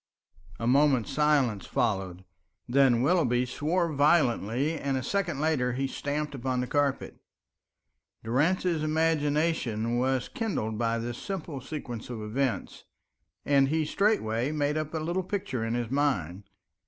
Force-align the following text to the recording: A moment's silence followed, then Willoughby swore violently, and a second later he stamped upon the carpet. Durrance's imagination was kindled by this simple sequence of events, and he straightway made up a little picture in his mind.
A 0.59 0.65
moment's 0.65 1.11
silence 1.11 1.67
followed, 1.67 2.25
then 2.67 3.03
Willoughby 3.03 3.45
swore 3.45 3.93
violently, 3.93 4.73
and 4.75 4.97
a 4.97 5.03
second 5.03 5.39
later 5.39 5.73
he 5.73 5.85
stamped 5.85 6.33
upon 6.33 6.59
the 6.59 6.65
carpet. 6.65 7.19
Durrance's 8.23 8.81
imagination 8.81 9.99
was 9.99 10.27
kindled 10.27 10.79
by 10.79 10.97
this 10.97 11.19
simple 11.19 11.61
sequence 11.61 12.09
of 12.09 12.19
events, 12.23 12.85
and 13.45 13.67
he 13.67 13.85
straightway 13.85 14.51
made 14.51 14.75
up 14.75 14.91
a 14.95 14.97
little 14.97 15.21
picture 15.21 15.63
in 15.63 15.75
his 15.75 15.91
mind. 15.91 16.45